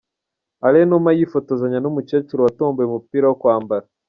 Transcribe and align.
Alain 0.65 0.87
Numa 0.89 1.11
yifotozanya 1.17 1.79
n'umukecuru 1.81 2.39
watomboye 2.45 2.87
umupira 2.87 3.25
wo 3.27 3.37
kwambara. 3.41 3.85